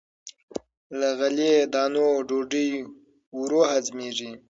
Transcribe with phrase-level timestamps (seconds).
[0.99, 2.69] له غلې- دانو ډوډۍ
[3.39, 4.31] ورو هضمېږي.